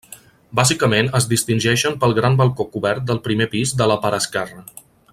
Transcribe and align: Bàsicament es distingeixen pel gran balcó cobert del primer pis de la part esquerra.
Bàsicament 0.59 1.09
es 1.19 1.27
distingeixen 1.33 1.99
pel 2.05 2.15
gran 2.21 2.39
balcó 2.41 2.67
cobert 2.77 3.07
del 3.11 3.23
primer 3.29 3.49
pis 3.55 3.75
de 3.83 3.89
la 3.93 4.03
part 4.07 4.21
esquerra. 4.23 4.69